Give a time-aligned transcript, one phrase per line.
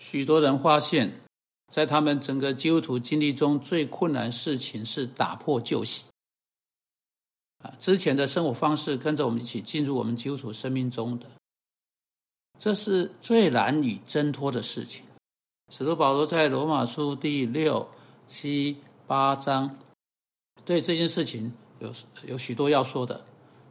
[0.00, 1.20] 许多人发现，
[1.68, 6.04] 在他们整个基督徒经历中最困难事情是打破旧习。
[7.58, 11.26] 啊，之前的生活方式跟着我们一起进入我们基督徒生命中的，
[12.58, 15.04] 这是最难以挣脱的事情。
[15.68, 17.86] 使徒保罗在罗马书第六、
[18.26, 19.78] 七、八章
[20.64, 21.92] 对这件事情有
[22.26, 23.22] 有许多要说的。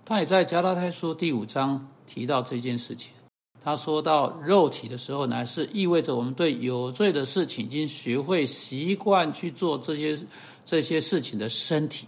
[0.06, 3.14] 他也在加拉太书第五章提到这件事情。
[3.62, 10.18] 他说到肉体的时候呢，是意味着我们对有罪的事情已经学会习惯去做这些
[10.64, 12.08] 这些事情的身体。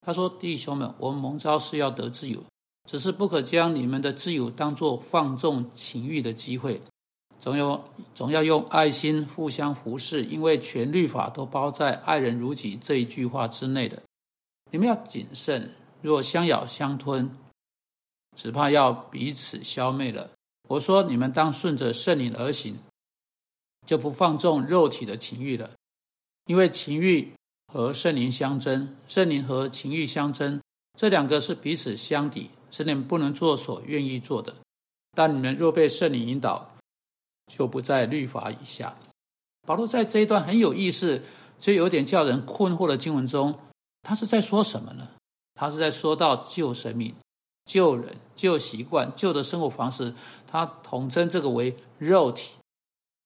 [0.00, 2.42] 他说：“弟兄们，我们蒙召是要得自由，
[2.88, 6.80] 只是不可将你们的自由当作放纵情欲的机会，
[7.38, 7.84] 总有
[8.14, 14.02] 总要用爱心互相服侍，因为全律法都包在‘爱人如己’这一句话之内的。
[14.70, 17.30] 你们要谨慎，若相咬相吞，
[18.34, 20.30] 只怕要彼此消灭了。
[20.68, 22.78] 我说，你们当顺着圣灵而行，
[23.84, 25.72] 就不放纵肉体的情欲了，
[26.46, 27.32] 因为情欲。”
[27.70, 30.58] 和圣灵相争，圣灵和情欲相争，
[30.98, 34.56] 这两个是彼此相抵，是你们不能做所愿意做的。
[35.14, 36.74] 但你们若被圣灵引导，
[37.52, 38.96] 就不在律法以下。
[39.66, 41.22] 保罗在这一段很有意思，
[41.60, 43.58] 却有点叫人困惑的经文中，
[44.00, 45.10] 他是在说什么呢？
[45.52, 47.14] 他是在说到救神命、
[47.68, 50.12] 旧人、旧习惯、旧的生活方式，
[50.50, 52.50] 他统称这个为肉体。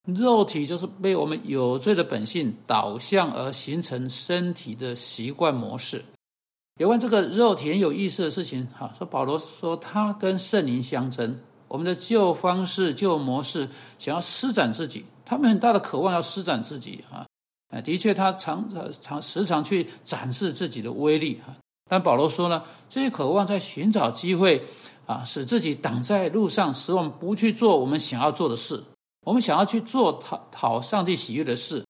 [0.05, 6.05] 肉体就是被我们有罪的本性导向而形成身体的习惯模式。
[6.81, 13.69] 有关这个肉体很有意思的事情，哈，说保罗说他跟圣灵相争，我们的旧方式、旧模式
[13.99, 17.25] 想要施展自己，他们很大的渴望要施展自己，啊，
[17.83, 21.55] 的确他常常常时常去展示自己的威力，哈。
[21.93, 24.65] 但保罗说呢，这些渴望在寻找机会，
[25.05, 28.83] 啊，使自己挡在路上，使我们不去做我们想要做的事。
[29.27, 31.85] 我们想要去做讨讨上帝喜悦的事，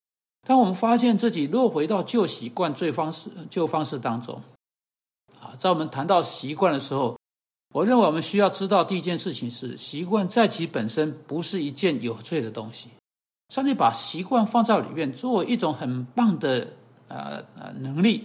[0.45, 4.43] 当我们发现自己落回到旧习惯、旧方式、旧方式当中，
[5.41, 7.17] 啊，在我们谈到习惯的时候，
[7.73, 12.89] 我认为我们需要知道第一件事情是：习惯在其本身不是一件有罪的东西。
[13.55, 16.73] 上帝把习惯放在里面，作为一种很棒的
[17.07, 18.25] 呃呃能力，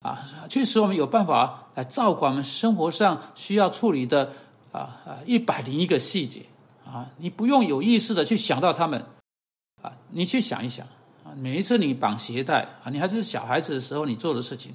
[0.00, 4.32] 啊，确实我们有办法来照管我们生活上需要处理的
[4.72, 6.44] 啊啊一百零一个细节。
[6.84, 9.06] 啊，你不用有意识的去想到他们，
[9.80, 10.84] 啊，你去想一想，
[11.22, 14.74] 啊，每一次你绑鞋带啊，你还是小孩子的时候你做的事情，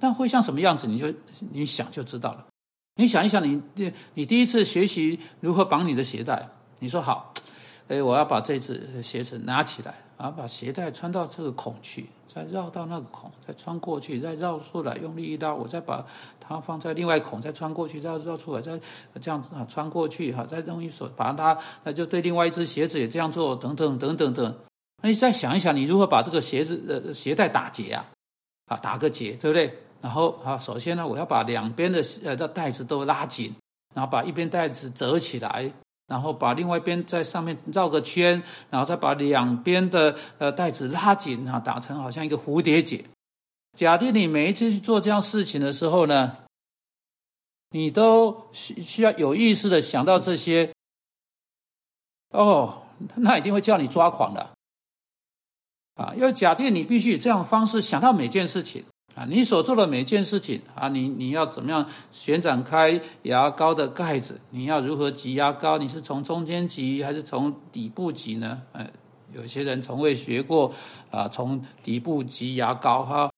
[0.00, 1.12] 但会像什么样子，你就
[1.52, 2.46] 你想就知道了。
[2.94, 6.48] 你想一想，你你你第一次学习如何绑你的鞋带，
[6.78, 7.30] 你说好，
[7.90, 9.92] 哎，我要把这只鞋子拿起来。
[10.16, 16.06] 然后，把鞋带穿到这个孔去，再绕到那个孔，再穿过去，再绕出来，用力一拉，我再把
[16.38, 18.78] 它放在另外孔，再穿过去，再绕出来，再
[19.18, 24.54] 这样子啊，穿过去哈，再用一手把它，那就对另外一只鞋子也这样做，等等等等等。
[25.02, 28.06] 那你再想一想，你如何把这个鞋子呃鞋带打结啊？
[28.66, 29.78] 啊，打个结，对不对？
[30.02, 33.54] 然后啊，首先呢，我要把两边的呃的带子都拉紧，
[33.94, 35.72] 然后把一边带子折起来。
[36.10, 43.04] 然后把另外一边在上面绕个圈，然后再把两边的呃带子拉紧啊，打成好像一个蝴蝶结。
[43.78, 46.38] 假定你每一次去做这样事情的时候呢，
[47.70, 50.74] 你都需需要有意识的想到这些，
[52.30, 52.82] 哦，
[53.14, 54.50] 那一定会叫你抓狂的
[55.94, 56.12] 啊！
[56.16, 58.84] 要假定你必须以这样的方式想到每件事情。
[59.16, 64.40] 啊，你所做的每件事情啊，你你要怎么样旋转开牙膏的盖子？
[64.50, 65.78] 你要如何挤牙膏？
[65.78, 68.62] 你是从中间挤还是从底部挤呢？
[68.72, 68.86] 呃，
[69.32, 70.72] 有些人从未学过
[71.10, 73.30] 啊，从底部挤牙膏哈，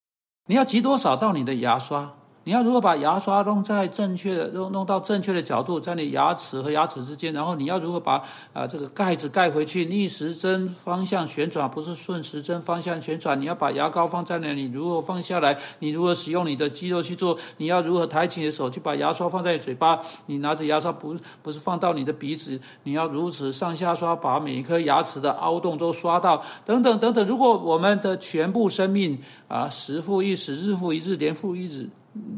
[0.47, 2.13] 你要挤多少到你的牙刷？
[2.45, 7.33] 你要如何把牙刷弄在正确的弄弄到正确的角度，在你牙齿和牙齿之间？
[7.33, 8.23] 然后你要如何把
[8.53, 9.85] 啊这个盖子盖回去？
[9.85, 13.41] 逆时针方向旋转，不是顺时针方向旋转。
[13.41, 15.57] 你要把牙膏放在那里，如何放下来？
[15.79, 17.39] 你如何使用你的肌肉去做？
[17.59, 20.01] 你要如何抬起你的手去把牙刷放在嘴巴？
[20.27, 22.61] 你拿着牙刷不不是放到你的鼻子？
[22.83, 27.25] 你要如此上下刷，把每一颗牙齿的凹洞都刷到，等等等等。
[27.25, 31.89] 如果我们的全部生命啊，时复一时，日复一日，年复一日。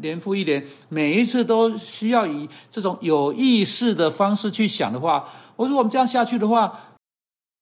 [0.00, 6.96] 年复一年，每一次都需要以这种有意识的方式去想的话，我如果我们这样下去的话，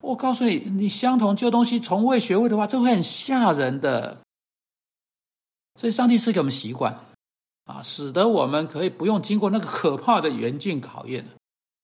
[0.00, 4.18] 我告诉你，你相同旧东西从未学会的话，这会很吓人的。
[5.80, 7.00] 所以，上帝赐给我们习惯
[7.64, 11.26] 啊，使得我们可以不用经过那个可怕的严峻考验，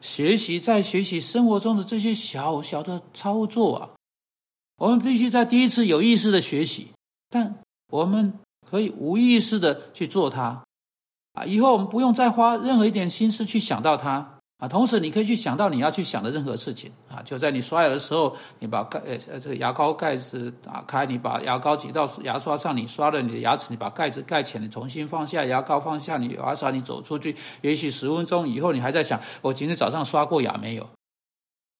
[0.01, 3.91] 学习在学习生活中的这些小小的操作啊，
[4.77, 6.89] 我们必须在第一次有意识的学习，
[7.31, 7.59] 但
[7.91, 8.39] 我们。
[8.71, 10.63] 可以无意识的去做它，
[11.33, 30.89] 啊，以后我们不用再花任何一点心思去想到它，啊，同时你可以去想到你要去想的任何事情啊，就在你刷牙的时候，你把盖呃呃这个牙膏盖子打开，你把牙膏挤到牙刷上，你刷了你的牙齿，你把盖子盖起来，你重新放下牙膏，放下你牙刷，你走出去，也许十分钟以后，你还在想我今天早上刷过牙没有？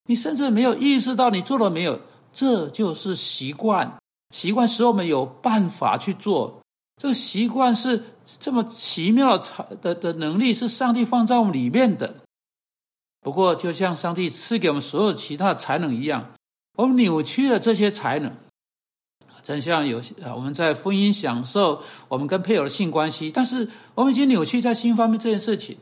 [0.07, 2.01] 你甚至没有意识到你做了没有，
[2.33, 3.99] 这就是习惯，
[4.31, 6.61] 习惯使我们有办法去做。
[6.99, 8.03] 这个习惯是
[8.41, 12.17] 这么奇妙的才的的能力，是上帝放在我们里面的。
[13.21, 16.35] 不过，就像上帝赐给我们所有其他的才能一样，
[16.77, 18.37] 我们扭曲了这些才能。
[19.43, 25.79] 真像有些啊，我们在婚姻享受我们跟配偶的性关系，但是我们已经扭曲在性方面这件事情，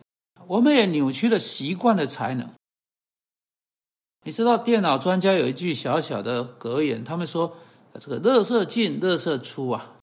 [0.47, 2.49] 我们也扭曲了习惯的才能。
[4.25, 7.57] 你知道，电脑专家有一句小小的格言，他们说
[7.99, 9.96] ：“这个乐色进，乐色出啊，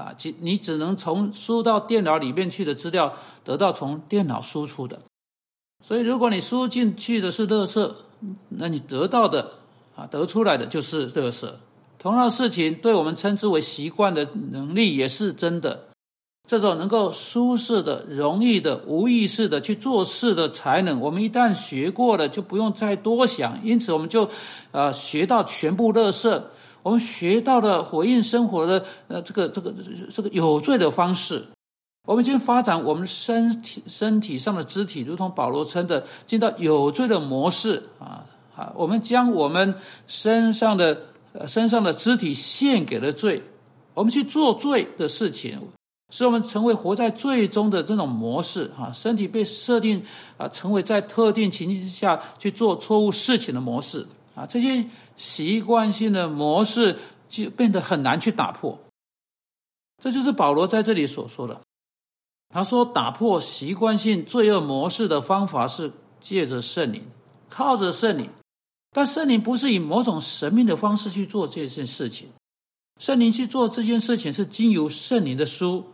[0.00, 3.14] 啊，其你只能从输到电脑里面去的资料，
[3.44, 5.00] 得到从电脑输出的。”
[5.84, 7.90] 所以，如果你输进去的是垃圾，
[8.48, 9.52] 那你得到的
[9.96, 11.48] 啊，得出来的就是垃圾。
[11.98, 15.88] 同样的事情，对我们称之为习惯的能力也是真的。
[16.48, 23.60] 这种能够舒适的、容易的、无意识的去做事的才能，我们一旦学过了，就不用再多想。
[23.62, 24.28] 因此，我们就
[24.72, 26.42] 呃学到全部垃圾，
[26.82, 29.74] 我们学到了回应生活的呃这个这个
[30.12, 31.44] 这个有罪的方式。
[32.06, 38.24] 我们已经发展我们身体身体上的肢体，如同保罗称的，进到有罪的模式啊
[38.56, 38.72] 啊！
[38.74, 39.74] 我们将我们
[40.06, 41.02] 身上的
[41.46, 43.42] 身上的肢体献给了罪，
[43.92, 45.58] 我们去做罪的事情，
[46.10, 48.90] 使我们成为活在罪中的这种模式啊！
[48.92, 50.02] 身体被设定
[50.38, 54.06] 啊，成为在特定情境之下去做错误事情的模式
[54.40, 54.46] 啊！
[54.46, 56.98] 这些习惯性的模式
[57.28, 58.78] 就变得很难去打破。
[60.02, 61.60] 这就是保罗在这里所说的。
[62.48, 67.06] 他说：“打破习惯性罪恶模式的方法是借着圣灵，
[67.48, 68.30] 靠着圣灵。
[68.92, 72.30] 但圣灵不是以某种神秘的方式去做这件事情。
[72.98, 75.92] 圣灵去做这件事情是经由圣灵的书，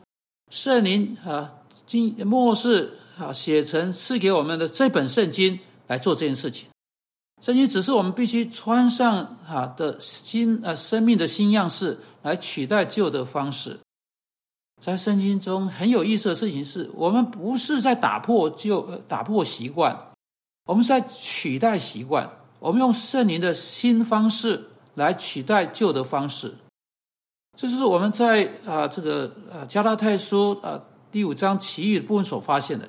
[0.50, 1.54] 圣灵啊，
[1.84, 6.69] 经末世啊写成赐给我们的这本圣经来做这件事情。
[7.43, 13.79] 圣经只是我们必须穿上啊的新啊生命的新样式来取代旧的方式。”
[14.83, 20.09] 在圣经中很有意思的事情是，我们不是在打破旧、打破习惯，
[20.67, 22.31] 我们是在取代习惯。
[22.59, 26.55] 我们用圣灵的新方式来取代旧的方式。
[27.56, 32.87] 这是我们在啊这个呃加拉太书啊第五章其余部分所发现的。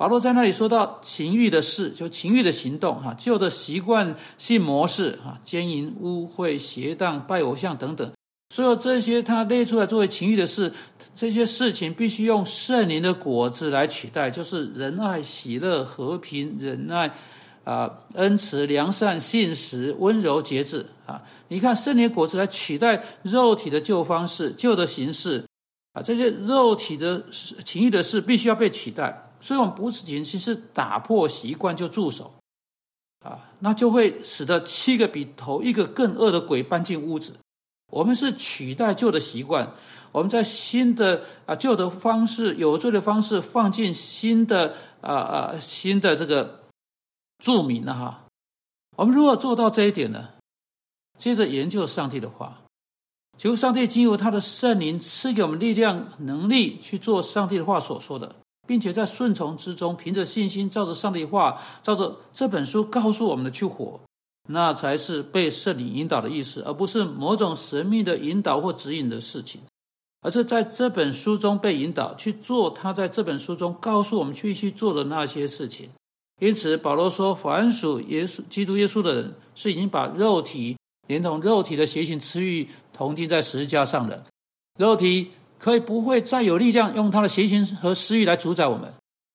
[0.00, 8.10] 保罗在那里说到情欲的事，就情欲的行动哈，旧的习惯性模式哈，奸淫、污秽、邪荡、拜偶像等等。
[8.48, 10.72] 所有这些他列出来作为情欲的事，
[11.14, 17.12] 这些事情必须用圣灵的果子来取代，就是仁爱、喜乐、和平、忍耐，
[17.64, 21.20] 啊，恩慈、良善、信实、温柔、节制啊！
[21.48, 25.44] 你看圣灵果子来取代肉体的旧方式、旧的形式
[25.92, 26.00] 啊！
[26.00, 27.22] 这些肉体的
[27.62, 32.34] 情欲的事必须要被取代，所以我们不仅仅是打破习惯就住手
[33.20, 37.34] 啊，那就会使得七个比头一个更恶的鬼搬进屋子。
[37.92, 39.72] 我们是取代旧的习惯，
[40.12, 46.64] 我们在新的啊旧的方式、有罪的方式放进新的啊啊新的这个
[47.38, 48.26] 著名了哈。
[48.96, 50.28] 我们如何做到这一点呢？
[51.18, 52.62] 接着研究上帝的话，
[53.36, 58.36] 求上帝经由他的圣灵赐给我们力量、能力去做上帝的话所说的，
[58.70, 63.98] 并且在顺从之中，凭着信心，照着上帝话，照着这本书告诉我们的去活。
[64.48, 69.62] 那才是被圣灵引导的意思，而不是某种神秘的引导或指引的事情，
[70.20, 75.88] 而是在这本书中被引导去做他在这本书中告诉我们去去做的那些事情。
[76.40, 80.76] 因此，保罗说：“凡属耶稣、基督耶稣的人，是已经把肉体
[81.08, 84.24] 连同肉体的邪情私欲同钉在十字架上的。
[84.78, 88.92] 肉体可以不会再有力量用他的邪情和私欲来主宰我们。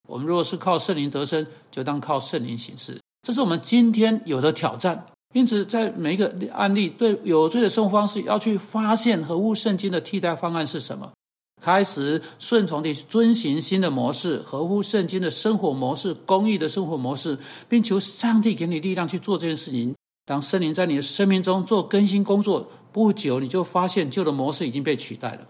[0.10, 11.12] 我们若是靠圣灵得生，就当靠圣灵行事。”这是我们今天有的挑战，因此在每一个案例对有罪的生活方式，要去发现合乎圣经的替代方案是什么，
[11.60, 19.96] 开始顺从地遵循新的模式，合乎圣经的生活模式、公益的生活模式，并求上帝给你力量去做这件事情。
[20.25, 25.48] 当圣灵在你的生命中做更新工作，不久你就发现旧的模式已经被取代了。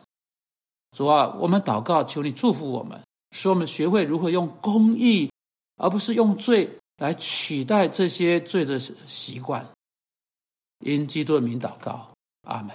[0.96, 2.98] 主啊，我们祷告，求你祝福我们，
[3.32, 5.30] 使我们学会如何用公义，
[5.76, 6.80] 而不是用罪。
[6.98, 9.70] 来取代这些罪的习惯，
[10.80, 12.10] 因基督的名祷告，
[12.48, 12.74] 阿门。